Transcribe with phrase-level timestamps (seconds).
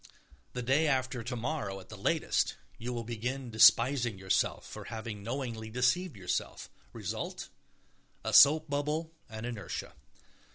[0.53, 5.69] The day after tomorrow, at the latest, you will begin despising yourself for having knowingly
[5.69, 6.71] deceived yourself.
[6.91, 7.49] Result:
[8.23, 9.93] a soap bubble and inertia.